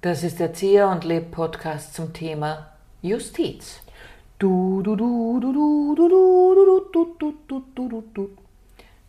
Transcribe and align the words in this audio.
Das 0.00 0.22
ist 0.22 0.38
der 0.38 0.54
Zier 0.54 0.86
und 0.86 1.02
Leb 1.02 1.32
Podcast 1.32 1.94
zum 1.94 2.12
Thema 2.12 2.68
Justiz. 3.00 3.80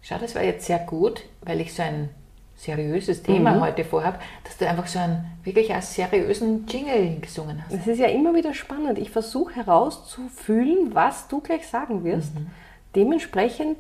Schau, 0.02 0.18
das 0.18 0.34
war 0.34 0.42
jetzt 0.42 0.66
sehr 0.66 0.80
gut, 0.80 1.26
weil 1.42 1.62
ich 1.62 1.76
so 1.76 1.84
ein 1.84 2.10
seriöses 2.56 3.22
Thema 3.22 3.52
mhm. 3.52 3.62
heute 3.62 3.86
vorhabe, 3.86 4.18
dass 4.46 4.58
du 4.58 4.68
einfach 4.68 4.88
so 4.88 4.98
einen 4.98 5.24
wirklich 5.44 5.72
einen 5.72 5.84
seriösen 5.84 6.66
Jingle 6.66 7.20
gesungen 7.22 7.64
hast. 7.64 7.72
Das 7.72 7.86
ist 7.86 8.00
ja 8.00 8.08
immer 8.08 8.34
wieder 8.34 8.56
spannend. 8.56 8.98
Ich 8.98 9.12
versuche 9.12 9.58
herauszufühlen, 9.58 10.96
was 10.96 11.28
du 11.28 11.40
gleich 11.40 11.68
sagen 11.68 12.04
wirst. 12.04 12.34
Mhm. 12.34 12.48
Dementsprechend 12.96 13.78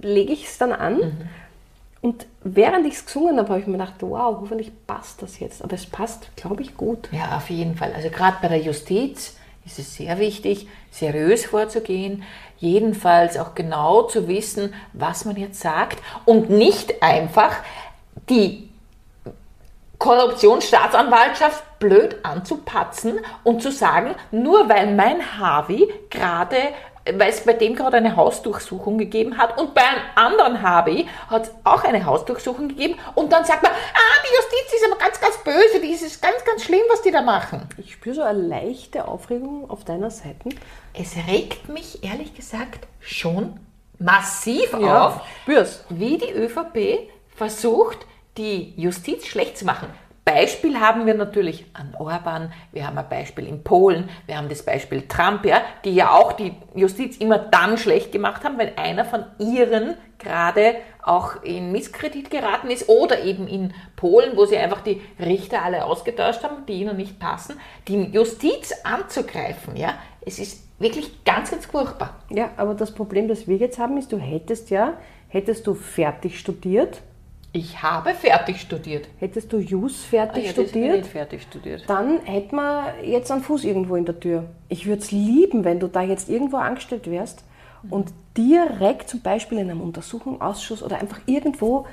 lege 0.00 0.32
ich 0.32 0.46
es 0.46 0.58
dann 0.58 0.72
an. 0.72 1.28
Und 2.02 2.26
während 2.42 2.86
ich 2.86 2.94
es 2.94 3.06
gesungen 3.06 3.36
habe, 3.38 3.50
habe 3.50 3.60
ich 3.60 3.66
mir 3.66 3.72
gedacht, 3.72 3.94
wow, 4.00 4.38
hoffentlich 4.40 4.72
passt 4.86 5.20
das 5.22 5.38
jetzt. 5.38 5.62
Aber 5.62 5.74
es 5.74 5.86
passt, 5.86 6.34
glaube 6.36 6.62
ich, 6.62 6.76
gut. 6.76 7.08
Ja, 7.12 7.36
auf 7.36 7.50
jeden 7.50 7.76
Fall. 7.76 7.92
Also 7.92 8.08
gerade 8.08 8.38
bei 8.40 8.48
der 8.48 8.60
Justiz 8.60 9.36
ist 9.66 9.78
es 9.78 9.94
sehr 9.94 10.18
wichtig, 10.18 10.66
seriös 10.90 11.44
vorzugehen, 11.44 12.22
jedenfalls 12.58 13.36
auch 13.36 13.54
genau 13.54 14.02
zu 14.02 14.28
wissen, 14.28 14.74
was 14.94 15.24
man 15.24 15.36
jetzt 15.36 15.60
sagt 15.60 15.98
und 16.24 16.50
nicht 16.50 17.02
einfach 17.02 17.56
die 18.28 18.70
Korruptionsstaatsanwaltschaft 19.98 21.78
blöd 21.78 22.16
anzupatzen 22.22 23.20
und 23.44 23.62
zu 23.62 23.70
sagen, 23.70 24.14
nur 24.30 24.68
weil 24.68 24.94
mein 24.94 25.38
Harvey 25.38 25.92
gerade, 26.08 26.56
weil 27.06 27.30
es 27.30 27.40
bei 27.44 27.54
dem 27.54 27.74
gerade 27.74 27.96
eine 27.96 28.16
Hausdurchsuchung 28.16 28.98
gegeben 28.98 29.38
hat 29.38 29.58
und 29.58 29.74
bei 29.74 29.82
einem 29.82 30.02
anderen 30.14 30.62
Harvey 30.62 31.08
hat 31.28 31.44
es 31.44 31.52
auch 31.64 31.82
eine 31.84 32.04
Hausdurchsuchung 32.04 32.68
gegeben 32.68 32.98
und 33.14 33.32
dann 33.32 33.44
sagt 33.44 33.62
man, 33.62 33.72
ah, 33.72 34.22
die 34.24 34.34
Justiz 34.36 34.74
ist 34.74 34.86
aber 34.90 34.98
ganz, 34.98 35.20
ganz 35.20 35.38
böse, 35.38 35.80
die 35.80 35.90
ist 35.92 36.22
ganz, 36.22 36.44
ganz 36.44 36.64
schlimm, 36.64 36.82
was 36.90 37.02
die 37.02 37.10
da 37.10 37.22
machen. 37.22 37.68
Ich 37.78 37.92
spüre 37.94 38.14
so 38.16 38.22
eine 38.22 38.38
leichte 38.40 39.08
Aufregung 39.08 39.68
auf 39.70 39.84
deiner 39.84 40.10
Seite. 40.10 40.50
Es 40.92 41.14
regt 41.28 41.68
mich 41.68 42.04
ehrlich 42.04 42.34
gesagt 42.34 42.86
schon 43.00 43.58
massiv 43.98 44.72
Ja, 44.78 45.06
auf, 45.08 45.20
spür's. 45.42 45.84
wie 45.88 46.18
die 46.18 46.32
ÖVP 46.32 47.08
versucht, 47.34 47.98
die 48.36 48.74
Justiz 48.76 49.26
schlecht 49.26 49.58
zu 49.58 49.64
machen. 49.64 49.88
Beispiel 50.24 50.78
haben 50.78 51.06
wir 51.06 51.14
natürlich 51.14 51.66
an 51.72 51.94
Orban, 51.98 52.52
wir 52.72 52.86
haben 52.86 52.98
ein 52.98 53.08
Beispiel 53.08 53.46
in 53.46 53.64
Polen, 53.64 54.08
wir 54.26 54.36
haben 54.36 54.48
das 54.48 54.62
Beispiel 54.62 55.08
Trump, 55.08 55.44
ja, 55.44 55.62
die 55.84 55.94
ja 55.94 56.10
auch 56.10 56.32
die 56.32 56.52
Justiz 56.74 57.16
immer 57.16 57.38
dann 57.38 57.78
schlecht 57.78 58.12
gemacht 58.12 58.44
haben, 58.44 58.58
wenn 58.58 58.76
einer 58.76 59.04
von 59.04 59.24
ihren 59.38 59.96
gerade 60.18 60.76
auch 61.02 61.42
in 61.42 61.72
Misskredit 61.72 62.30
geraten 62.30 62.70
ist 62.70 62.88
oder 62.88 63.22
eben 63.24 63.48
in 63.48 63.72
Polen, 63.96 64.36
wo 64.36 64.44
sie 64.44 64.58
einfach 64.58 64.82
die 64.82 65.00
Richter 65.18 65.62
alle 65.62 65.84
ausgetauscht 65.84 66.44
haben, 66.44 66.66
die 66.66 66.74
ihnen 66.74 66.96
nicht 66.96 67.18
passen, 67.18 67.58
die 67.88 67.96
Justiz 68.04 68.72
anzugreifen, 68.84 69.76
ja, 69.76 69.94
es 70.20 70.38
ist 70.38 70.68
wirklich 70.78 71.24
ganz, 71.24 71.50
ganz 71.50 71.66
furchtbar. 71.66 72.16
Ja, 72.30 72.50
aber 72.56 72.74
das 72.74 72.92
Problem, 72.94 73.28
das 73.28 73.48
wir 73.48 73.56
jetzt 73.56 73.78
haben, 73.78 73.96
ist, 73.96 74.12
du 74.12 74.18
hättest 74.18 74.70
ja, 74.70 74.94
hättest 75.28 75.66
du 75.66 75.74
fertig 75.74 76.38
studiert, 76.38 77.00
Ich 77.52 77.82
habe 77.82 78.14
fertig 78.14 78.60
studiert. 78.60 79.08
hättest 79.18 79.52
du 79.52 79.58
Jus 79.58 80.04
fertig 80.04 80.44
Ah 80.44 80.46
ja, 80.46 80.52
studiert, 80.52 81.04
ich 81.04 81.10
fertig 81.10 81.42
studiert. 81.42 81.82
dann 81.88 82.20
hätten 82.24 82.54
wir 82.56 82.94
jetzt 83.04 83.30
einen 83.32 83.42
Fuß 83.42 83.64
irgendwo 83.64 83.96
in 83.96 84.04
der 84.04 84.20
Tür. 84.20 84.44
Ich 84.68 84.86
würde 84.86 85.02
es 85.02 85.10
lieben, 85.10 85.64
wenn 85.64 85.80
du 85.80 85.88
da 85.88 86.02
jetzt 86.02 86.28
irgendwo 86.28 86.58
angestellt 86.58 87.10
wärst 87.10 87.42
und 87.88 88.12
direkt 88.36 89.08
zum 89.08 89.20
Beispiel 89.20 89.58
in 89.58 89.68
einem 89.70 89.80
Untersuchungsausschuss 89.80 90.82
oder 90.82 91.00
einfach 91.00 91.18
irgendwo 91.26 91.86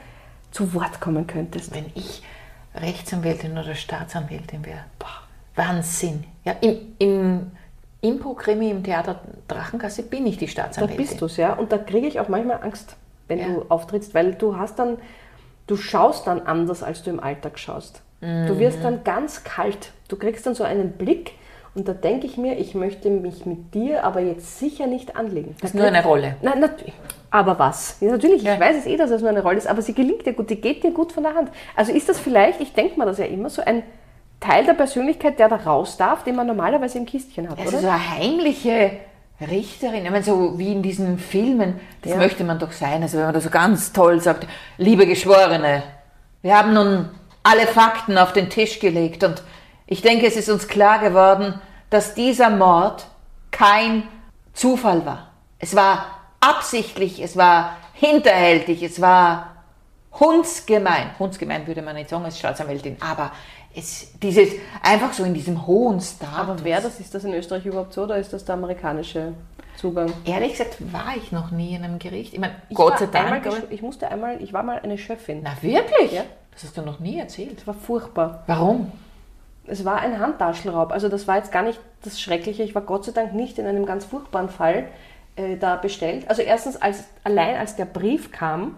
zu 0.51 0.73
Wort 0.75 1.01
kommen 1.01 1.25
könntest. 1.25 1.73
Wenn 1.73 1.85
ich 1.95 2.21
Rechtsanwältin 2.75 3.53
oder 3.57 3.73
Staatsanwältin 3.73 4.63
wäre, 4.63 4.81
Wahnsinn. 5.55 6.23
Ja, 6.45 6.53
im, 6.61 6.77
im 6.99 7.51
Impro-Krimi 8.01 8.69
im 8.69 8.83
Theater 8.83 9.21
Drachengasse 9.47 10.03
bin 10.03 10.27
ich 10.27 10.37
die 10.37 10.45
Da 10.45 10.51
Staatsanwältin. 10.51 10.97
bist 10.97 11.19
du 11.19 11.25
es, 11.25 11.37
ja. 11.37 11.53
Und 11.53 11.71
da 11.71 11.79
kriege 11.79 12.05
ich 12.07 12.19
auch 12.19 12.27
manchmal 12.27 12.61
Angst, 12.61 12.95
wenn 13.27 13.39
Ja. 13.39 13.47
du 13.47 13.65
auftrittst, 13.69 14.13
weil 14.13 14.35
du 14.35 14.55
hast 14.55 14.77
dann, 14.77 14.97
du 15.67 15.75
schaust 15.77 16.25
dann 16.27 16.41
anders, 16.41 16.83
als 16.83 17.03
du 17.03 17.09
im 17.09 17.19
Alltag 17.19 17.59
schaust. 17.59 18.01
Mhm. 18.21 18.47
Du 18.47 18.59
wirst 18.59 18.83
dann 18.83 19.03
ganz 19.03 19.43
kalt. 19.43 19.91
Du 20.07 20.15
kriegst 20.15 20.45
dann 20.45 20.55
so 20.55 20.63
einen 20.63 20.93
Blick 20.93 21.33
und 21.75 21.87
da 21.87 21.93
denke 21.93 22.25
ich 22.25 22.37
mir, 22.37 22.57
ich 22.57 22.73
möchte 22.73 23.09
mich 23.09 23.45
mit 23.45 23.73
dir 23.75 24.03
aber 24.03 24.21
jetzt 24.21 24.57
sicher 24.59 24.87
nicht 24.87 25.15
anlegen. 25.15 25.55
Das 25.61 25.71
ist 25.71 25.75
nur 25.75 25.85
eine 25.85 26.03
Rolle. 26.03 26.35
Nein, 26.41 26.59
natürlich. 26.59 26.93
Aber 27.29 27.59
was? 27.59 27.97
Ja, 27.99 28.11
natürlich, 28.11 28.41
Ja. 28.41 28.55
ich 28.55 28.59
weiß 28.59 28.77
es 28.77 28.85
eh, 28.87 28.97
dass 28.97 29.11
es 29.11 29.21
nur 29.21 29.29
eine 29.29 29.43
Rolle 29.43 29.57
ist, 29.57 29.67
aber 29.67 29.81
sie 29.81 29.93
gelingt 29.93 30.25
dir 30.25 30.33
gut, 30.33 30.49
die 30.49 30.59
geht 30.59 30.81
dir 30.83 30.91
gut 30.91 31.11
von 31.11 31.23
der 31.23 31.35
Hand. 31.35 31.51
Also 31.75 31.91
ist 31.91 32.09
das 32.09 32.19
vielleicht, 32.19 32.61
ich 32.61 32.73
denke 32.73 32.97
mir 32.97 33.05
das 33.05 33.17
ja 33.19 33.25
immer, 33.25 33.49
so 33.49 33.61
ein 33.61 33.83
Teil 34.39 34.65
der 34.65 34.73
Persönlichkeit, 34.73 35.37
der 35.39 35.49
da 35.49 35.57
raus 35.57 35.97
darf, 35.97 36.23
den 36.23 36.35
man 36.35 36.47
normalerweise 36.47 36.97
im 36.99 37.05
Kistchen 37.05 37.49
hat, 37.49 37.57
Also 37.59 37.71
oder? 37.71 37.79
so 37.79 37.87
eine 37.89 38.17
heimliche 38.17 38.91
Richterin, 39.39 40.03
ich 40.05 40.11
meine, 40.11 40.23
so 40.23 40.57
wie 40.57 40.71
in 40.71 40.81
diesen 40.81 41.19
Filmen, 41.19 41.79
das 42.01 42.13
Ja. 42.13 42.17
möchte 42.17 42.43
man 42.43 42.57
doch 42.57 42.71
sein. 42.71 43.03
Also 43.03 43.17
wenn 43.17 43.25
man 43.25 43.33
da 43.33 43.41
so 43.41 43.49
ganz 43.49 43.93
toll 43.93 44.19
sagt, 44.19 44.47
liebe 44.77 45.05
Geschworene, 45.05 45.83
wir 46.41 46.57
haben 46.57 46.73
nun 46.73 47.09
alle 47.43 47.67
Fakten 47.67 48.17
auf 48.17 48.33
den 48.33 48.49
Tisch 48.49 48.79
gelegt 48.79 49.23
und 49.23 49.43
ich 49.85 50.01
denke, 50.01 50.25
es 50.25 50.35
ist 50.35 50.49
uns 50.49 50.67
klar 50.67 50.99
geworden, 50.99 51.61
dass 51.89 52.13
dieser 52.15 52.49
Mord 52.49 53.07
kein 53.51 54.03
Zufall 54.53 55.05
war. 55.05 55.31
Es 55.59 55.75
war 55.75 56.05
absichtlich, 56.39 57.21
es 57.21 57.37
war 57.37 57.77
hinterhältig, 57.93 58.81
es 58.83 58.99
war 59.01 59.56
hundsgemein. 60.19 61.11
Hundsgemein 61.19 61.67
würde 61.67 61.81
man 61.81 61.95
nicht 61.95 62.09
sagen 62.09 62.25
als 62.25 62.39
Staatsanwältin, 62.39 62.97
aber 62.99 63.31
es, 63.75 64.17
dieses, 64.19 64.49
einfach 64.81 65.13
so 65.13 65.23
in 65.23 65.33
diesem 65.33 65.67
hohen 65.67 65.99
Status. 65.99 66.35
Aber 66.37 66.55
wer 66.63 66.81
das, 66.81 66.99
ist 66.99 67.13
das 67.13 67.23
in 67.23 67.33
Österreich 67.33 67.65
überhaupt 67.65 67.93
so 67.93 68.03
oder 68.03 68.17
ist 68.17 68.33
das 68.33 68.43
der 68.43 68.55
amerikanische 68.55 69.33
Zugang? 69.75 70.11
Ehrlich 70.25 70.53
gesagt 70.53 70.77
war 70.91 71.13
ich 71.15 71.31
noch 71.31 71.51
nie 71.51 71.75
in 71.75 71.83
einem 71.83 71.99
Gericht. 71.99 72.33
Ich 72.33 72.39
meine, 72.39 72.55
Ich 72.69 72.75
Gott 72.75 72.93
war 72.93 72.97
sei 72.97 73.05
Dank. 73.07 73.45
Einmal, 73.45 73.63
ich 73.69 73.81
musste 73.81 74.09
einmal, 74.09 74.41
ich 74.41 74.53
war 74.53 74.63
mal 74.63 74.79
eine 74.79 74.97
Chefin. 74.97 75.41
Na 75.43 75.51
wirklich? 75.61 76.11
Ja. 76.11 76.23
Das 76.51 76.63
hast 76.63 76.77
du 76.77 76.81
noch 76.81 76.99
nie 76.99 77.19
erzählt. 77.19 77.59
Das 77.59 77.67
war 77.67 77.75
furchtbar. 77.75 78.43
Warum? 78.47 78.91
Es 79.67 79.85
war 79.85 79.99
ein 79.99 80.19
Handtaschenraub. 80.19 80.91
Also 80.91 81.07
das 81.09 81.27
war 81.27 81.35
jetzt 81.37 81.51
gar 81.51 81.61
nicht 81.61 81.79
das 82.03 82.19
Schreckliche. 82.19 82.63
Ich 82.63 82.73
war 82.73 82.81
Gott 82.81 83.05
sei 83.05 83.11
Dank 83.11 83.33
nicht 83.33 83.59
in 83.59 83.67
einem 83.67 83.85
ganz 83.85 84.05
furchtbaren 84.05 84.49
Fall 84.49 84.87
äh, 85.35 85.57
da 85.57 85.75
bestellt. 85.75 86.27
Also 86.29 86.41
erstens, 86.41 86.81
als, 86.81 87.03
allein 87.23 87.57
als 87.57 87.75
der 87.75 87.85
Brief 87.85 88.31
kam, 88.31 88.77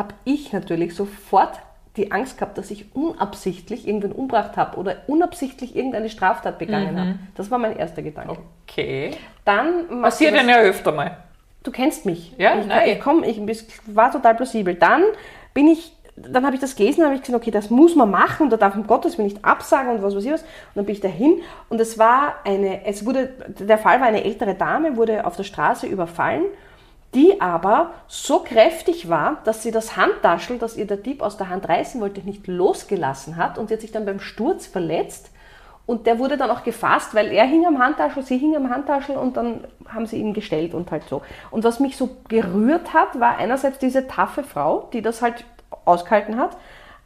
habe 0.00 0.14
ich 0.24 0.50
natürlich 0.54 0.94
sofort 0.94 1.60
die 1.96 2.10
Angst 2.10 2.38
gehabt, 2.38 2.56
dass 2.56 2.70
ich 2.70 2.94
unabsichtlich 2.96 3.86
irgendwen 3.86 4.12
umgebracht 4.12 4.56
habe 4.56 4.78
oder 4.78 4.96
unabsichtlich 5.08 5.76
irgendeine 5.76 6.08
Straftat 6.08 6.58
begangen 6.58 6.98
habe. 6.98 7.18
Das 7.34 7.50
war 7.50 7.58
mein 7.58 7.76
erster 7.76 8.00
Gedanke. 8.00 8.38
Okay. 8.66 9.10
Dann 9.44 10.00
Passiert 10.00 10.34
denn 10.34 10.48
ja 10.48 10.60
öfter 10.60 10.92
mal. 10.92 11.18
du 11.62 11.70
kennst 11.70 12.06
mich. 12.06 12.32
Ja, 12.38 12.58
ich, 12.58 12.66
nein. 12.66 12.88
ich 12.88 13.00
komm, 13.00 13.22
ich 13.24 13.38
war 13.86 14.10
total 14.10 14.34
plausibel. 14.36 14.74
Dann 14.74 15.02
bin 15.52 15.68
ich, 15.68 15.92
dann 16.16 16.46
habe 16.46 16.54
ich 16.54 16.60
das 16.62 16.74
gelesen, 16.76 17.04
habe 17.04 17.16
ich 17.16 17.20
gesagt, 17.20 17.42
okay, 17.42 17.50
das 17.50 17.68
muss 17.68 17.94
man 17.94 18.10
machen, 18.10 18.48
da 18.48 18.56
darf 18.56 18.74
um 18.76 18.86
Gottes 18.86 19.18
Willen 19.18 19.28
nicht 19.28 19.44
absagen 19.44 19.90
und 19.92 20.02
was 20.02 20.16
weiß 20.16 20.24
ich 20.24 20.32
was. 20.32 20.42
Und 20.42 20.48
dann 20.76 20.86
bin 20.86 20.94
ich 20.94 21.02
dahin 21.02 21.42
und 21.68 21.80
es 21.80 21.98
war 21.98 22.36
eine, 22.44 22.86
es 22.86 23.04
wurde, 23.04 23.34
der 23.58 23.78
Fall 23.78 24.00
war 24.00 24.06
eine 24.06 24.24
ältere 24.24 24.54
Dame, 24.54 24.96
wurde 24.96 25.26
auf 25.26 25.36
der 25.36 25.44
Straße 25.44 25.86
überfallen, 25.86 26.44
die 27.14 27.40
aber 27.40 27.92
so 28.06 28.40
kräftig 28.40 29.08
war, 29.08 29.38
dass 29.44 29.62
sie 29.62 29.72
das 29.72 29.96
Handtaschel, 29.96 30.58
das 30.58 30.76
ihr 30.76 30.86
der 30.86 30.96
Dieb 30.96 31.22
aus 31.22 31.36
der 31.36 31.48
Hand 31.48 31.68
reißen 31.68 32.00
wollte, 32.00 32.20
nicht 32.20 32.46
losgelassen 32.46 33.36
hat 33.36 33.58
und 33.58 33.68
sie 33.68 33.74
hat 33.74 33.80
sich 33.80 33.92
dann 33.92 34.06
beim 34.06 34.20
Sturz 34.20 34.66
verletzt. 34.66 35.30
Und 35.86 36.06
der 36.06 36.20
wurde 36.20 36.36
dann 36.36 36.50
auch 36.50 36.62
gefasst, 36.62 37.16
weil 37.16 37.32
er 37.32 37.44
hing 37.46 37.66
am 37.66 37.80
Handtaschel, 37.80 38.22
sie 38.22 38.38
hing 38.38 38.54
am 38.54 38.70
Handtaschel 38.70 39.16
und 39.16 39.36
dann 39.36 39.64
haben 39.88 40.06
sie 40.06 40.18
ihn 40.18 40.34
gestellt 40.34 40.72
und 40.72 40.88
halt 40.92 41.02
so. 41.08 41.22
Und 41.50 41.64
was 41.64 41.80
mich 41.80 41.96
so 41.96 42.10
gerührt 42.28 42.94
hat, 42.94 43.18
war 43.18 43.38
einerseits 43.38 43.78
diese 43.78 44.06
taffe 44.06 44.44
Frau, 44.44 44.88
die 44.92 45.02
das 45.02 45.20
halt 45.20 45.44
ausgehalten 45.84 46.38
hat, 46.38 46.56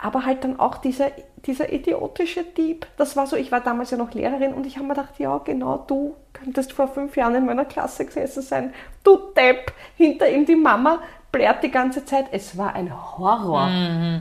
aber 0.04 0.26
halt 0.26 0.44
dann 0.44 0.60
auch 0.60 0.76
dieser, 0.76 1.12
dieser 1.46 1.72
idiotische 1.72 2.44
Dieb. 2.44 2.86
Das 2.98 3.16
war 3.16 3.26
so, 3.26 3.36
ich 3.36 3.50
war 3.50 3.60
damals 3.60 3.90
ja 3.90 3.96
noch 3.96 4.12
Lehrerin 4.12 4.52
und 4.52 4.66
ich 4.66 4.76
habe 4.76 4.86
mir 4.86 4.94
gedacht, 4.94 5.18
ja 5.18 5.38
genau, 5.38 5.78
du 5.78 6.14
könntest 6.34 6.74
vor 6.74 6.88
fünf 6.88 7.16
Jahren 7.16 7.34
in 7.36 7.46
meiner 7.46 7.64
Klasse 7.64 8.04
gesessen 8.04 8.42
sein. 8.42 8.74
Du 9.02 9.18
Depp, 9.34 9.72
hinter 9.96 10.28
ihm 10.28 10.44
die 10.44 10.56
Mama 10.56 10.98
blärt 11.32 11.64
die 11.64 11.70
ganze 11.70 12.04
Zeit. 12.04 12.26
Es 12.32 12.58
war 12.58 12.74
ein 12.74 12.92
Horror. 12.92 13.70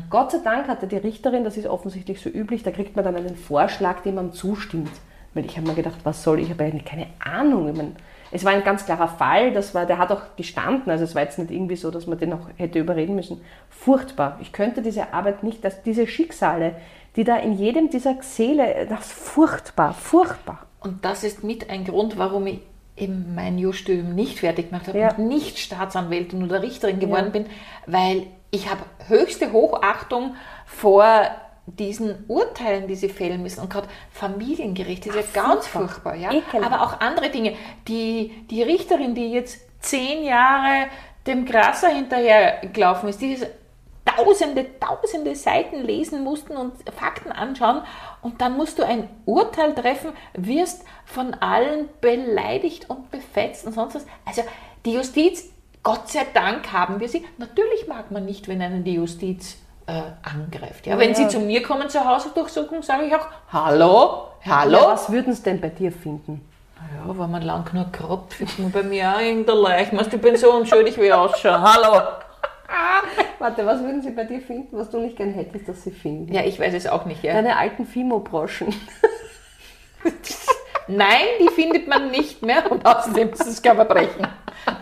Gott 0.10 0.32
sei 0.32 0.38
Dank 0.38 0.70
hatte 0.70 0.88
die 0.88 0.96
Richterin, 0.96 1.44
das 1.44 1.58
ist 1.58 1.68
offensichtlich 1.68 2.22
so 2.22 2.30
üblich, 2.30 2.64
da 2.64 2.72
kriegt 2.72 2.96
man 2.96 3.04
dann 3.04 3.18
einen 3.18 3.36
Vorschlag, 3.36 4.04
dem 4.04 4.16
man 4.16 4.32
zustimmt. 4.32 4.92
Weil 5.34 5.44
ich 5.44 5.58
habe 5.58 5.68
mir 5.68 5.76
gedacht, 5.76 6.00
was 6.06 6.24
soll 6.24 6.40
ich, 6.40 6.46
ich 6.46 6.52
habe 6.52 6.64
ja 6.64 6.80
keine 6.80 7.08
Ahnung. 7.20 7.68
Ich 7.68 7.76
meine, 7.76 7.92
es 8.34 8.44
war 8.44 8.52
ein 8.52 8.64
ganz 8.64 8.86
klarer 8.86 9.08
Fall, 9.08 9.54
das 9.54 9.76
war, 9.76 9.86
der 9.86 10.00
hat 10.00 10.12
auch 10.12 10.22
gestanden, 10.36 10.90
also 10.92 11.04
es 11.04 11.14
war 11.14 11.22
jetzt 11.22 11.38
nicht 11.38 11.52
irgendwie 11.52 11.76
so, 11.76 11.92
dass 11.92 12.08
man 12.08 12.18
den 12.18 12.30
noch 12.30 12.50
hätte 12.58 12.80
überreden 12.80 13.16
müssen. 13.16 13.42
Furchtbar. 13.70 14.38
Ich 14.42 14.52
könnte 14.52 14.82
diese 14.82 15.14
Arbeit 15.14 15.44
nicht, 15.44 15.64
dass 15.64 15.84
diese 15.84 16.08
Schicksale, 16.08 16.76
die 17.16 17.24
da 17.24 17.38
in 17.38 17.54
jedem 17.54 17.90
dieser 17.90 18.16
Seele, 18.22 18.88
das 18.90 19.02
ist 19.06 19.14
furchtbar, 19.14 19.94
furchtbar. 19.94 20.66
Und 20.80 21.06
das 21.06 21.24
ist 21.24 21.44
mit 21.44 21.70
ein 21.70 21.86
Grund, 21.86 22.18
warum 22.18 22.48
ich 22.48 22.60
eben 22.98 23.34
mein 23.36 23.58
Jurastudium 23.58 24.14
nicht 24.16 24.40
fertig 24.40 24.70
gemacht 24.70 24.88
habe 24.88 25.00
Ja. 25.00 25.14
und 25.16 25.28
nicht 25.28 25.60
Staatsanwältin 25.60 26.44
oder 26.44 26.62
Richterin 26.62 27.00
geworden 27.00 27.32
bin, 27.32 27.46
weil 27.86 28.28
ich 28.52 28.70
habe 28.70 28.82
höchste 29.08 29.52
Hochachtung 29.52 30.36
vor 30.66 31.06
diesen 31.66 32.26
Urteilen, 32.28 32.88
die 32.88 32.96
sie 32.96 33.10
fällen 33.10 33.42
müssen. 33.42 33.62
Und 33.62 33.70
gerade 33.70 33.88
Familiengericht 34.12 35.06
ist 35.06 35.16
ja 35.16 35.24
ganz 35.34 35.68
furchtbar. 35.68 36.16
Ja? 36.16 36.32
Ekelhaft. 36.32 36.72
Aber 36.72 36.84
auch 36.84 37.00
andere 37.00 37.30
Dinge. 37.30 37.56
Die, 37.88 38.46
die 38.50 38.64
Richterin, 38.64 39.16
die 39.16 39.32
jetzt 39.32 39.60
zehn 39.80 40.24
Jahre 40.24 40.88
dem 41.26 41.46
Grasser 41.46 41.90
hinterhergelaufen 41.90 43.10
ist, 43.10 43.22
die 43.22 43.38
tausende, 44.06 44.80
tausende 44.80 45.36
Seiten 45.36 45.82
lesen 45.82 46.24
mussten 46.24 46.58
und 46.58 46.74
Fakten 46.92 47.32
anschauen 47.32 47.84
und 48.22 48.42
dann 48.42 48.58
musst 48.58 48.80
du 48.80 48.84
ein 48.84 49.10
Urteil 49.26 49.74
treffen, 49.74 50.12
wirst 50.34 50.84
von 51.06 51.34
allen 51.36 51.90
beleidigt 52.02 52.90
und 52.90 53.10
befetzt 53.12 53.66
und 53.66 53.74
sonst 53.74 53.96
was. 53.96 54.06
Also 54.26 54.44
die 54.86 54.94
Justiz, 54.94 55.50
Gott 55.82 56.10
sei 56.10 56.26
Dank 56.34 56.72
haben 56.72 57.00
wir 57.00 57.10
sie. 57.10 57.26
Natürlich 57.38 57.88
mag 57.88 58.12
man 58.12 58.26
nicht, 58.26 58.48
wenn 58.48 58.62
einen 58.62 58.84
die 58.84 58.96
Justiz 58.96 59.58
äh, 59.88 60.02
angreift. 60.24 60.86
Ja, 60.88 60.98
wenn 60.98 61.10
Ja. 61.10 61.16
sie 61.16 61.28
zu 61.28 61.40
mir 61.40 61.62
kommen 61.64 61.90
zur 61.90 62.06
Hausdurchsuchung, 62.06 62.82
sage 62.84 63.06
ich 63.06 63.16
auch, 63.16 63.28
hallo, 63.52 64.28
hallo. 64.46 64.78
Ja, 64.78 64.88
was 64.88 65.12
würden 65.12 65.34
sie 65.34 65.44
denn 65.44 65.60
bei 65.62 65.70
dir 65.70 65.92
finden? 65.92 66.48
Ja, 66.78 67.18
wenn 67.18 67.32
man 67.32 67.42
lang 67.42 67.64
genug 67.66 67.94
gehabt, 67.94 68.34
findet 68.34 68.60
man 68.60 68.72
bei 68.72 68.84
mir 68.84 69.14
auch 69.16 69.20
irgendein 69.22 69.58
Leichmaß. 69.58 70.08
Ich 70.12 70.22
bin 70.22 70.36
so 70.36 70.52
unschuldig, 70.54 70.98
wie 70.98 71.04
ich 71.06 71.14
ausschaue. 71.14 71.62
Hallo. 71.62 72.02
Warte, 73.40 73.66
was 73.66 73.82
würden 73.82 74.02
sie 74.02 74.12
bei 74.12 74.24
dir 74.24 74.42
finden, 74.42 74.78
was 74.78 74.90
du 74.90 75.00
nicht 75.00 75.16
gern 75.18 75.32
hättest, 75.34 75.68
dass 75.70 75.84
sie 75.84 75.92
finden? 75.92 76.34
Ja, 76.34 76.42
ich 76.44 76.60
weiß 76.60 76.74
es 76.74 76.88
auch 76.88 77.06
nicht, 77.06 77.24
ja. 77.24 77.34
Deine 77.34 77.58
alten 77.58 77.86
Fimo-Broschen. 77.86 78.74
Nein, 80.88 81.26
die 81.40 81.50
findet 81.50 81.88
man 81.88 82.12
nicht 82.12 82.42
mehr 82.42 82.70
und 82.70 82.86
außerdem 82.86 83.30
ist 83.32 83.48
es 83.48 83.62
kein 83.62 83.76
Verbrechen. 83.78 84.28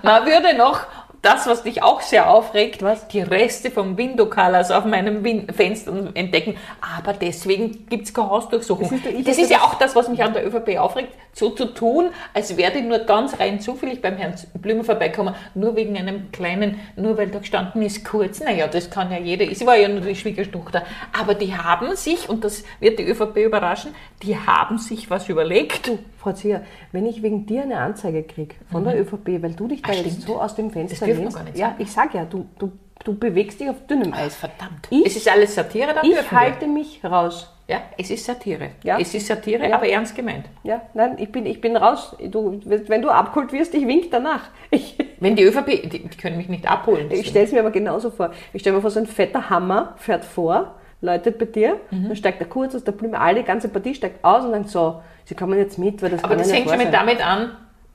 Man 0.01 0.25
würde 0.25 0.55
noch 0.57 0.79
das, 1.21 1.45
was 1.45 1.63
dich 1.63 1.83
auch 1.83 2.01
sehr 2.01 2.29
aufregt, 2.31 2.81
Was? 2.81 3.07
die 3.07 3.21
Reste 3.21 3.69
vom 3.69 3.95
Window 3.97 4.25
Colors 4.25 4.71
auf 4.71 4.85
meinem 4.85 5.23
Win 5.23 5.47
Fenster 5.53 5.93
entdecken. 6.15 6.55
Aber 6.97 7.13
deswegen 7.13 7.85
gibt 7.89 8.05
es 8.05 8.13
keine 8.13 8.29
Hausdurchsuchung. 8.29 8.89
Das 8.89 8.99
ist 8.99 9.05
ich 9.19 9.25
das 9.25 9.37
ist 9.37 9.51
ja 9.51 9.59
auch 9.59 9.75
das, 9.75 9.95
was 9.95 10.09
mich 10.09 10.23
an 10.23 10.33
der 10.33 10.45
ÖVP 10.47 10.79
aufregt, 10.79 11.09
so 11.33 11.51
zu 11.51 11.65
tun, 11.65 12.09
als 12.33 12.57
wäre 12.57 12.71
die 12.73 12.81
nur 12.81 12.99
ganz 12.99 13.39
rein 13.39 13.59
zufällig 13.59 14.01
beim 14.01 14.17
Herrn 14.17 14.33
Blümer 14.55 14.83
vorbeikommen, 14.83 15.35
nur 15.53 15.75
wegen 15.75 15.95
einem 15.95 16.31
kleinen, 16.31 16.79
nur 16.95 17.17
weil 17.17 17.27
da 17.27 17.39
gestanden 17.39 17.81
ist, 17.83 18.03
kurz. 18.03 18.39
Naja, 18.39 18.67
das 18.67 18.89
kann 18.89 19.11
ja 19.11 19.17
jeder. 19.19 19.53
Sie 19.53 19.65
war 19.67 19.77
ja 19.77 19.87
nur 19.87 20.01
die 20.01 20.15
Schwiegertochter. 20.15 20.83
Aber 21.17 21.35
die 21.35 21.55
haben 21.55 21.95
sich, 21.95 22.27
und 22.29 22.43
das 22.43 22.63
wird 22.79 22.97
die 22.99 23.03
ÖVP 23.03 23.37
überraschen, 23.37 23.93
die 24.23 24.35
haben 24.37 24.77
sich 24.79 25.09
was 25.09 25.29
überlegt. 25.29 25.87
Du, 25.87 25.99
Frau 26.17 26.33
Zier, 26.33 26.63
wenn 26.91 27.05
ich 27.05 27.23
wegen 27.23 27.45
dir 27.45 27.61
eine 27.63 27.77
Anzeige 27.77 28.23
kriege 28.23 28.55
von 28.71 28.83
der 28.83 28.99
ÖVP, 28.99 29.41
weil 29.41 29.53
du 29.53 29.67
dich 29.67 29.81
da 29.81 29.89
Ah, 29.91 29.93
jetzt 29.93 30.07
stimmt. 30.11 30.21
so 30.23 30.41
aus 30.41 30.55
dem 30.55 30.69
Fenster 30.69 31.07
dürfen 31.13 31.23
wir 31.31 31.31
gar 31.37 31.43
nicht 31.43 31.57
ja, 31.57 31.67
sagen. 31.67 31.81
ich 31.81 31.91
sag 31.91 32.13
ja, 32.13 32.25
du, 32.25 32.45
du, 32.59 32.71
du 33.03 33.17
bewegst 33.17 33.59
dich 33.59 33.69
auf 33.69 33.85
dünnem 33.87 34.13
Eis. 34.13 34.35
Verdammt. 34.35 34.87
Ich- 34.89 35.05
es 35.05 35.15
ist 35.15 35.29
alles 35.29 35.55
Satire, 35.55 35.93
dann 35.93 36.05
Ich 36.05 36.31
halte 36.31 36.67
mich 36.67 37.01
raus. 37.03 37.47
wir. 37.67 37.75
Ja, 37.75 37.81
es 37.97 38.09
ist 38.09 38.25
Satire. 38.25 38.71
Ja. 38.83 38.99
Es 38.99 39.13
ist 39.13 39.27
Satire, 39.27 39.67
Ja. 39.69 39.75
aber 39.77 39.87
ernst 39.87 40.13
gemeint. 40.13 40.45
Ja, 40.63 40.81
nein, 40.93 41.15
ich 41.19 41.31
bin, 41.31 41.45
ich 41.45 41.61
bin 41.61 41.77
raus. 41.77 42.15
Du, 42.29 42.59
wenn 42.65 43.01
du 43.01 43.09
abgeholt 43.09 43.53
wirst, 43.53 43.73
ich 43.73 43.87
wink 43.87 44.11
danach. 44.11 44.43
Ich, 44.71 44.97
Wenn 45.19 45.35
die 45.35 45.43
ÖVP, 45.43 45.89
die, 45.89 45.99
die 46.07 46.17
können 46.17 46.37
mich 46.37 46.47
nicht 46.49 46.65
abholen. 46.69 47.09
ich 47.11 47.27
stelle 47.27 47.45
es 47.45 47.51
mir 47.51 47.59
aber 47.59 47.71
genauso 47.71 48.09
vor. 48.09 48.31
Ich 48.53 48.61
stelle 48.61 48.75
mir 48.77 48.81
vor, 48.81 48.89
so 48.91 48.99
ein 48.99 49.05
fetter 49.05 49.49
Hammer 49.49 49.93
fährt 49.97 50.23
vor, 50.25 50.75
läutet 51.01 51.37
bei 51.39 51.45
dir, 51.45 51.77
Mhm. 51.91 52.07
dann 52.07 52.15
steigt 52.15 52.39
er 52.41 52.47
kurz 52.47 52.73
aus 52.75 52.83
der 52.83 52.91
Blume, 52.93 53.19
alle, 53.19 53.39
die 53.41 53.45
ganze 53.45 53.67
Partie 53.69 53.93
steigt 53.95 54.23
aus 54.23 54.43
und 54.45 54.51
dann 54.51 54.65
so, 54.65 55.01
sie 55.25 55.35
kommen 55.35 55.57
jetzt 55.59 55.77
mit, 55.77 56.01
weil 56.01 56.09
das 56.11 56.23
aber 56.23 56.35
das 56.37 56.51
hängt 56.53 56.69
schon 56.69 56.91
damit 56.91 57.25
an, 57.25 57.51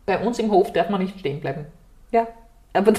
bei 0.07 0.19
uns 0.19 0.39
im 0.39 0.51
Hof 0.51 0.73
darf 0.73 0.89
man 0.91 1.01
nicht 1.03 1.19
stehen 1.19 1.41
bleiben. 1.41 1.67
Ja, 2.13 2.27
aber 2.77 2.93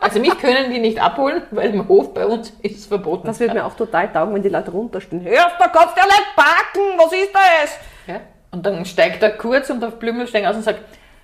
Also 0.00 0.20
mich 0.20 0.38
können 0.38 0.70
die 0.70 0.78
nicht 0.78 1.00
abholen, 1.00 1.42
weil 1.50 1.74
im 1.74 1.88
Hof 1.88 2.14
bei 2.14 2.24
uns 2.26 2.52
ist 2.62 2.78
es 2.78 2.86
verboten. 2.86 3.26
das 3.26 3.40
wird 3.40 3.52
mir 3.54 3.64
auch 3.64 3.74
total 3.74 4.12
taugen, 4.12 4.34
wenn 4.34 4.42
die 4.42 4.48
Leute 4.48 4.70
runterstehen. 4.70 5.24
Hörst, 5.24 5.56
da 5.58 5.66
kannst 5.66 5.96
du 5.96 6.00
ja 6.00 6.06
nicht 6.06 6.36
parken, 6.36 6.96
was 6.96 7.12
ist 7.12 7.34
das? 7.34 7.78
ja? 8.06 8.20
Und 8.52 8.64
dann 8.64 8.84
steigt 8.84 9.20
er 9.22 9.30
kurz 9.30 9.68
und 9.68 9.84
auf 9.84 9.98
Blümel 9.98 10.28
steigen 10.28 10.46
aus 10.46 10.54
und 10.54 10.62
sagt, 10.62 10.80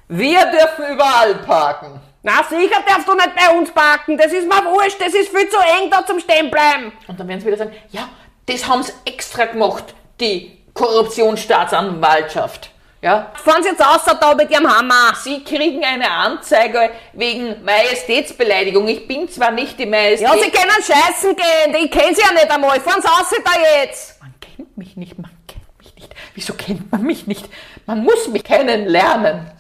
wir 0.09 0.41
dürfen 0.47 0.95
überall 0.95 1.37
parken. 1.47 2.01
Na 2.25 2.43
sicher 2.43 2.83
darfst 2.87 3.07
du 3.09 3.15
nicht 3.15 3.31
bei 3.37 3.57
uns 3.57 3.71
parken, 3.71 4.17
das 4.19 4.33
ist 4.33 4.49
mir 4.49 4.65
wurscht, 4.65 5.01
das 5.01 5.15
ist 5.15 5.29
viel 5.29 5.49
zu 5.49 5.59
eng 5.59 5.89
da 5.91 6.05
zum 6.05 6.19
Stehenbleiben. 6.19 6.93
Und 7.07 7.21
dann 7.21 7.29
werden 7.29 7.41
sie 7.41 7.47
wieder 7.47 7.59
sagen, 7.59 7.73
ja, 7.91 8.09
das 8.47 8.69
haben 8.69 8.83
sie 8.83 8.93
extra 9.05 9.45
gemacht, 9.45 9.95
die 10.21 10.59
Korruptionsstaatsanwaltschaft. 10.75 12.71
Ja, 13.03 13.33
Fahren 13.35 13.65
Sie 13.65 13.69
jetzt 13.71 13.85
außer 13.85 14.15
da 14.15 14.33
mit 14.33 14.49
Ihrem 14.49 14.67
Hammer. 14.69 15.13
Sie 15.17 15.43
kriegen 15.43 15.85
eine 15.85 16.09
Anzeige 16.09 16.91
wegen 17.15 17.65
Majestätsbeleidigung. 17.65 18.87
Ich 18.87 19.09
bin 19.09 19.29
zwar 19.29 19.51
nicht 19.51 19.77
die 19.77 19.87
Majestät. 19.87 20.29
Ja, 20.29 20.35
Sie 20.35 20.51
können 20.51 20.71
scheißen 20.71 21.35
gehen, 21.35 21.85
ich 21.85 21.91
kenne 21.91 22.15
Sie 22.15 22.23
ja 22.23 22.33
nicht 22.33 22.49
einmal, 22.49 22.79
fahren 22.81 23.03
Sie 23.03 23.09
aus 23.09 23.29
da 23.45 23.83
jetzt. 23.83 24.21
man 24.21 24.33
kennt 24.41 24.79
mich 24.79 24.97
nicht, 24.97 25.19
man 25.19 25.33
kennt 25.49 25.67
mich 25.79 25.93
nicht. 25.97 26.15
Wieso 26.35 26.55
kennt 26.55 26.93
man 26.93 27.03
mich 27.03 27.27
nicht? 27.27 27.49
Man 27.87 28.05
muss 28.05 28.29
mich 28.29 28.45
kennenlernen. 28.45 29.51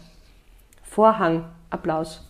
Vorhang, 0.88 1.50
Applaus. 1.68 2.20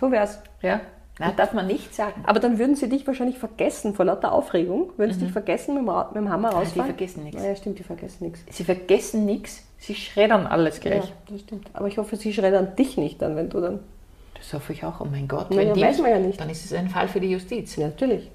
So 0.00 0.10
wär's. 0.10 0.38
Ja, 0.62 0.80
na, 1.18 1.30
darf 1.32 1.52
man 1.54 1.66
nicht 1.66 1.94
sagen. 1.94 2.24
Aber 2.26 2.40
dann 2.40 2.58
würden 2.58 2.76
sie 2.76 2.88
dich 2.88 3.06
wahrscheinlich 3.06 3.38
vergessen 3.38 3.94
vor 3.94 4.04
lauter 4.04 4.32
Aufregung. 4.32 4.92
Würden 4.98 5.12
sie 5.14 5.20
dich 5.20 5.32
vergessen 5.32 5.74
mit 5.74 5.86
dem, 5.86 5.94
mit 6.08 6.16
dem 6.16 6.28
Hammer 6.30 6.50
die 6.50 6.56
rausfahren? 6.56 6.90
vergessen 6.90 7.24
nichts. 7.24 7.42
Ja, 7.42 7.56
stimmt, 7.56 7.78
die 7.78 7.82
vergessen 7.84 8.24
nichts. 8.24 8.40
Sie 8.50 8.64
vergessen 8.64 9.24
nichts, 9.24 9.64
sie 9.78 9.94
schreddern 9.94 10.46
alles 10.46 10.76
Ja, 10.76 10.90
gleich. 10.90 11.12
das 11.30 11.40
stimmt. 11.40 11.68
Aber 11.72 11.88
ich 11.88 11.96
hoffe, 11.98 12.16
sie 12.16 12.32
schreddern 12.34 12.76
dich 12.76 12.96
nicht 12.98 13.22
dann, 13.22 13.34
wenn 13.36 13.48
du 13.48 13.60
dann... 13.60 13.80
Das 14.34 14.52
hoffe 14.52 14.74
ich 14.74 14.84
auch. 14.84 15.00
Oh 15.00 15.06
mein 15.10 15.26
Gott, 15.26 15.46
Na 15.50 15.62
ja, 15.62 15.72
die, 15.72 15.80
weiß 15.80 16.00
man 16.02 16.10
ja 16.10 16.18
nicht. 16.18 16.38
dann 16.38 16.50
ist 16.50 16.64
es 16.64 16.72
ein 16.74 16.90
Fall 16.90 17.08
für 17.08 17.20
die 17.20 17.30
Justiz. 17.30 17.76
Ja, 17.76 17.86
natürlich. 17.86 18.30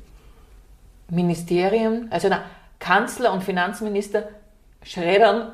Ministerien, 1.09 2.07
also 2.11 2.27
na, 2.29 2.41
Kanzler 2.79 3.33
und 3.33 3.43
Finanzminister 3.43 4.23
schreddern 4.83 5.51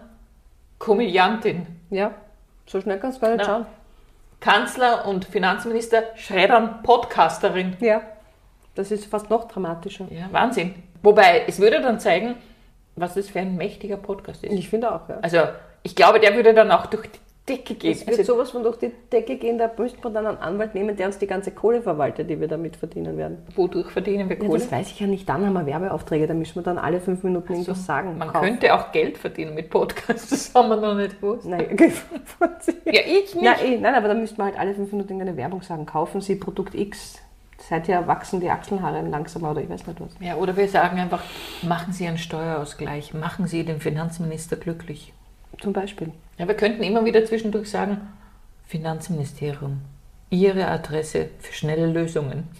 Komödiantin. 0.79 1.65
Ja, 1.89 2.11
so 2.65 2.79
schnell 2.79 2.99
kannst 2.99 3.17
du 3.17 3.21
gar 3.21 3.29
nicht 3.35 3.39
Na. 3.39 3.45
schauen. 3.45 3.65
Kanzler 4.39 5.05
und 5.07 5.25
Finanzminister 5.25 6.03
schreddern 6.15 6.83
Podcasterin. 6.83 7.75
Ja, 7.79 8.01
das 8.75 8.91
ist 8.91 9.05
fast 9.05 9.29
noch 9.29 9.47
dramatischer. 9.47 10.07
Ja, 10.11 10.27
Wahnsinn. 10.31 10.75
Wobei, 11.01 11.43
es 11.47 11.59
würde 11.59 11.81
dann 11.81 11.99
zeigen, 11.99 12.35
was 12.95 13.13
das 13.15 13.29
für 13.29 13.39
ein 13.39 13.55
mächtiger 13.55 13.97
Podcast 13.97 14.43
ist. 14.43 14.53
Ich 14.53 14.69
finde 14.69 14.93
auch, 14.93 15.07
ja. 15.09 15.17
Also, 15.21 15.39
ich 15.83 15.95
glaube, 15.95 16.19
der 16.19 16.35
würde 16.35 16.53
dann 16.53 16.71
auch 16.71 16.87
durch 16.87 17.07
die 17.07 17.19
Decke 17.47 17.75
gehen. 17.75 17.91
Es 17.93 18.05
wird 18.05 18.19
Also, 18.19 18.33
sowas 18.33 18.51
von 18.51 18.63
durch 18.63 18.77
die 18.77 18.91
Decke 19.11 19.37
gehen, 19.37 19.57
da 19.57 19.69
müsste 19.77 19.99
man 20.03 20.13
dann 20.13 20.27
einen 20.27 20.37
Anwalt 20.37 20.75
nehmen, 20.75 20.95
der 20.97 21.07
uns 21.07 21.17
die 21.17 21.27
ganze 21.27 21.51
Kohle 21.51 21.81
verwaltet, 21.81 22.29
die 22.29 22.39
wir 22.39 22.47
damit 22.47 22.75
verdienen 22.75 23.17
werden. 23.17 23.37
wodurch 23.55 23.89
verdienen 23.89 24.29
wir 24.29 24.37
Ja, 24.37 24.45
Kohle? 24.45 24.59
das 24.59 24.71
weiß 24.71 24.91
ich 24.91 24.99
ja 24.99 25.07
nicht. 25.07 25.27
Dann 25.29 25.45
haben 25.45 25.53
wir 25.53 25.65
Werbeaufträge, 25.65 26.27
da 26.27 26.33
müssen 26.33 26.55
wir 26.55 26.63
dann 26.63 26.77
alle 26.77 26.99
fünf 26.99 27.23
Minuten 27.23 27.53
irgendwas 27.53 27.85
sagen. 27.85 28.17
Man 28.17 28.29
Kauf. 28.33 28.41
könnte 28.41 28.73
auch 28.73 28.91
Geld 28.91 29.17
verdienen 29.17 29.53
mit 29.55 29.69
Podcasts, 29.69 30.29
das 30.29 30.53
haben 30.53 30.69
wir 30.69 30.75
noch 30.77 30.95
nicht 30.95 31.19
gewusst. 31.21 31.45
Nein. 31.45 31.77
Ja, 32.85 33.01
ich 33.05 33.35
nicht. 33.35 33.43
Ja, 33.43 33.55
eh, 33.63 33.77
nein, 33.79 33.95
aber 33.95 34.07
da 34.07 34.13
müsste 34.13 34.37
man 34.37 34.47
halt 34.47 34.59
alle 34.59 34.73
fünf 34.73 34.91
Minuten 34.91 35.09
irgendeine 35.13 35.35
Werbung 35.37 35.61
sagen. 35.61 35.85
Kaufen 35.85 36.21
Sie 36.21 36.35
Produkt 36.35 36.73
X. 36.75 37.19
Seither 37.57 38.07
wachsen 38.07 38.39
die 38.39 38.49
Achselhaare 38.49 39.01
langsamer 39.01 39.51
oder 39.51 39.61
ich 39.61 39.69
weiß 39.69 39.87
nicht 39.87 39.99
was. 39.99 40.11
Ja, 40.19 40.35
oder 40.35 40.55
wir 40.55 40.67
sagen 40.67 40.99
einfach, 40.99 41.23
machen 41.63 41.91
Sie 41.91 42.07
einen 42.07 42.17
Steuerausgleich, 42.17 43.13
machen 43.13 43.47
Sie 43.47 43.65
den 43.65 43.79
Finanzminister 43.81 44.55
glücklich. 44.55 45.11
Zum 45.61 45.73
Beispiel. 45.73 46.11
Ja, 46.37 46.47
wir 46.47 46.55
könnten 46.55 46.83
immer 46.83 47.03
wieder 47.05 47.25
zwischendurch 47.25 47.69
sagen, 47.69 48.13
Finanzministerium, 48.67 49.81
Ihre 50.29 50.67
Adresse 50.67 51.29
für 51.39 51.53
schnelle 51.53 51.87
Lösungen. 51.87 52.47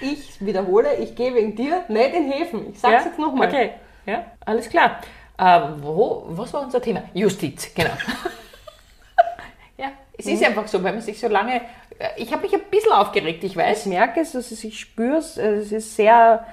Ich 0.00 0.44
wiederhole, 0.44 0.94
ich 0.96 1.14
gehe 1.16 1.34
wegen 1.34 1.56
dir 1.56 1.84
nicht 1.88 2.14
in 2.14 2.30
Häfen. 2.30 2.70
Ich 2.70 2.78
sag's 2.80 3.04
ja? 3.04 3.08
jetzt 3.10 3.18
nochmal. 3.18 3.48
Okay, 3.48 3.70
ja, 4.04 4.26
alles 4.44 4.68
klar. 4.68 5.00
Äh, 5.38 5.60
wo, 5.80 6.24
was 6.28 6.52
war 6.52 6.62
unser 6.62 6.82
Thema? 6.82 7.02
Justiz, 7.14 7.72
genau. 7.74 7.90
ja, 9.78 9.92
es 10.18 10.26
ist 10.26 10.44
einfach 10.44 10.68
so, 10.68 10.82
weil 10.84 10.92
man 10.92 11.00
sich 11.02 11.18
so 11.18 11.28
lange. 11.28 11.62
äh, 11.98 12.08
Ich 12.18 12.30
habe 12.32 12.42
mich 12.42 12.52
ein 12.54 12.60
bisschen 12.70 12.92
aufgeregt, 12.92 13.42
ich 13.42 13.52
Ich 13.52 13.56
weiß. 13.56 13.86
merke 13.86 14.20
es, 14.20 14.36
also 14.36 14.54
ich 14.68 14.78
spüre 14.78 15.16
es, 15.16 15.38
es 15.38 15.72
ist 15.72 15.96
sehr, 15.96 16.46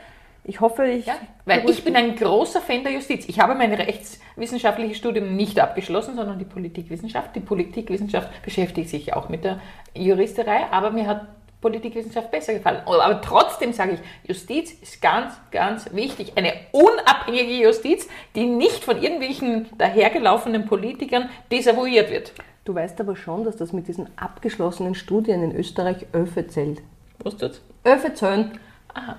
ich 0.44 0.60
hoffe, 0.60 0.86
ich... 0.86 1.06
Ja, 1.06 1.16
weil 1.46 1.70
ich 1.70 1.84
bin 1.84 1.96
ein 1.96 2.16
großer 2.16 2.62
Fan 2.62 2.84
der 2.84 2.92
Justiz. 2.92 3.28
Ich 3.28 3.40
habe 3.40 3.56
mein 3.56 3.74
rechtswissenschaftliches 3.74 4.98
Studium 4.98 5.36
nicht 5.36 5.60
abgeschlossen, 5.60 6.16
sondern 6.16 6.38
die 6.38 6.46
Politikwissenschaft. 6.46 7.36
Die 7.36 7.40
Politikwissenschaft 7.40 8.30
beschäftigt 8.44 8.90
sich 8.90 9.14
auch 9.14 9.30
mit 9.30 9.44
der 9.44 9.62
Juristerei, 9.96 10.66
aber 10.72 10.92
mir 10.92 11.08
hat 11.08 11.28
Politikwissenschaft 11.62 12.30
besser 12.30 12.54
gefallen. 12.54 12.82
Aber 12.86 13.22
trotzdem 13.22 13.72
sage 13.72 13.94
ich, 13.94 14.00
Justiz 14.28 14.74
ist 14.74 15.02
ganz, 15.02 15.34
ganz 15.50 15.94
wichtig. 15.94 16.34
Eine 16.36 16.54
unabhängige 16.74 17.64
Justiz, 17.64 18.10
die 18.36 18.46
nicht 18.46 18.84
von 18.84 19.02
irgendwelchen 19.02 19.68
dahergelaufenen 19.78 20.66
Politikern 20.66 21.30
desavouiert 21.52 22.12
wird. 22.12 22.34
Du 22.66 22.76
weißt 22.76 23.00
aber 23.00 23.16
schon, 23.16 23.46
dass 23.46 23.56
das 23.56 23.72
mit 23.72 23.88
diesen 23.88 24.10
abgeschlossenen 24.18 24.94
Studien 24.94 25.42
in 25.42 25.56
Österreich 25.56 26.06
Öfe 26.12 26.48
zählt. 26.48 26.82
Was 27.24 27.38
tut's? 27.38 27.62
Öfe 27.86 28.14
zählen. 28.14 28.60
Aha. 28.94 29.18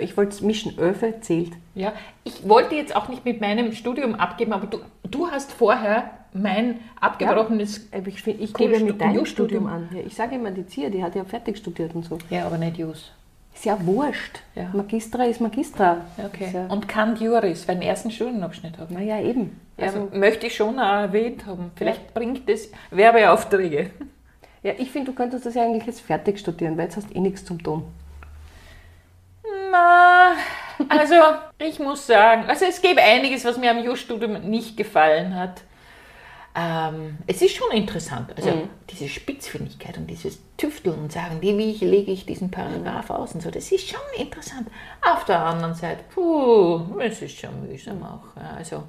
Ich 0.00 0.16
wollte 0.16 0.32
es 0.32 0.40
mischen. 0.40 0.78
Öfe 0.78 1.14
zählt. 1.20 1.52
Ja, 1.74 1.92
ich 2.24 2.48
wollte 2.48 2.74
jetzt 2.74 2.94
auch 2.96 3.08
nicht 3.08 3.24
mit 3.24 3.40
meinem 3.40 3.72
Studium 3.72 4.14
abgeben, 4.14 4.52
aber 4.52 4.66
du, 4.66 4.78
du 5.08 5.28
hast 5.30 5.52
vorher 5.52 6.10
mein 6.32 6.80
abgebrochenes. 7.00 7.88
Aber 7.92 8.08
Ich, 8.08 8.26
ich 8.26 8.54
gebe 8.54 8.78
mit 8.80 9.00
deinem. 9.00 9.26
Studium 9.26 9.66
an. 9.66 9.88
Ja, 9.92 10.00
ich 10.06 10.14
sage 10.14 10.34
immer, 10.36 10.50
die 10.50 10.66
Zia, 10.66 10.90
die 10.90 11.02
hat 11.02 11.14
ja 11.14 11.24
fertig 11.24 11.58
studiert 11.58 11.94
und 11.94 12.04
so. 12.04 12.18
Ja, 12.30 12.46
aber 12.46 12.58
nicht 12.58 12.76
Jus. 12.78 13.12
Ist 13.54 13.64
ja 13.64 13.78
wurscht. 13.86 14.40
Ja. 14.54 14.68
Magistra 14.74 15.24
ist 15.24 15.40
Magistra. 15.40 15.98
Okay. 16.22 16.44
Ist 16.46 16.52
ja, 16.54 16.66
Und 16.66 16.88
Kant 16.88 17.20
Juris, 17.20 17.66
weil 17.66 17.76
den 17.76 17.88
ersten 17.88 18.10
Studienabschnitt 18.10 18.76
habe. 18.78 18.92
naja, 18.92 19.18
eben. 19.20 19.58
Ja, 19.78 19.86
Also, 19.86 20.08
möchte 20.12 20.46
ich 20.46 20.54
schon 20.56 20.76
erwähnt 20.78 21.46
haben. 21.46 21.70
Vielleicht 21.74 22.12
bringt 22.12 22.46
das 22.50 22.68
Werbeaufträge. 22.90 23.90
ja, 24.62 24.72
ich 24.76 24.90
finde, 24.90 25.10
du 25.12 25.16
könntest 25.16 25.46
das 25.46 25.54
ja 25.54 25.62
eigentlich 25.64 25.86
jetzt 25.86 26.02
fertig 26.02 26.38
studieren, 26.38 26.76
weil 26.76 26.84
jetzt 26.84 26.96
hast 26.98 27.08
du 27.10 27.14
eh 27.14 27.20
nichts 27.20 27.46
zum 27.46 27.62
tun. 27.62 27.84
Na, 29.76 30.36
also 30.88 31.14
ich 31.58 31.78
muss 31.78 32.06
sagen, 32.06 32.44
also 32.48 32.64
es 32.64 32.80
gäbe 32.80 33.02
einiges, 33.02 33.44
was 33.44 33.58
mir 33.58 33.70
am 33.70 33.82
Jus-Studium 33.82 34.40
nicht 34.48 34.76
gefallen 34.76 35.34
hat. 35.34 35.62
Ähm, 36.58 37.18
es 37.26 37.42
ist 37.42 37.54
schon 37.54 37.70
interessant, 37.72 38.30
also 38.34 38.66
diese 38.88 39.08
Spitzfindigkeit 39.08 39.98
und 39.98 40.06
dieses 40.06 40.38
Tüfteln 40.56 40.98
und 40.98 41.12
sagen, 41.12 41.42
wie, 41.42 41.56
wie 41.58 41.84
lege 41.84 42.10
ich 42.10 42.24
diesen 42.24 42.50
Paragraph 42.50 43.10
aus 43.10 43.34
und 43.34 43.42
so, 43.42 43.50
das 43.50 43.70
ist 43.70 43.86
schon 43.86 44.00
interessant. 44.16 44.68
Auf 45.02 45.26
der 45.26 45.40
anderen 45.40 45.74
Seite, 45.74 46.02
puh, 46.14 46.98
es 46.98 47.20
ist 47.20 47.38
schon 47.38 47.68
mühsam 47.68 48.02
auch. 48.02 48.40
Ja, 48.40 48.56
also 48.56 48.84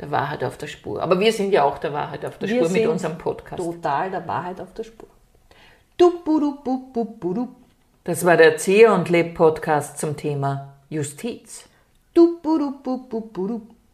der 0.00 0.10
Wahrheit 0.10 0.42
auf 0.42 0.56
der 0.56 0.66
Spur. 0.66 1.00
Aber 1.00 1.20
wir 1.20 1.32
sind 1.32 1.52
ja 1.52 1.62
auch 1.62 1.78
der 1.78 1.92
Wahrheit 1.92 2.24
auf 2.24 2.38
der 2.38 2.48
Wir 2.48 2.56
Spur 2.56 2.70
mit 2.70 2.86
unserem 2.88 3.18
Podcast. 3.18 3.62
Total 3.62 4.10
der 4.10 4.26
Wahrheit 4.26 4.60
auf 4.60 4.74
der 4.74 4.82
Spur. 4.82 5.08
Du, 5.96 6.24
bu, 6.24 6.40
du, 6.40 6.56
bu, 6.64 7.04
bu. 7.04 7.48
Das 8.02 8.24
war 8.24 8.38
der 8.38 8.52
Erzieher 8.52 8.94
und 8.94 9.10
Leb 9.10 9.34
Podcast 9.34 9.98
zum 9.98 10.16
Thema 10.16 10.72
Justiz. 10.88 11.64
Du, 12.14 12.40
bu, 12.40 12.56
du, 12.58 12.82
bu, 12.82 13.20
bu. 13.20 13.60